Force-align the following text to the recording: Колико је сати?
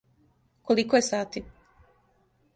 Колико 0.71 0.97
је 0.99 1.05
сати? 1.09 1.45